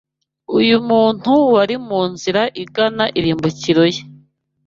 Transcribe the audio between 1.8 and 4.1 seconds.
mu nzira igana irimbukiro ye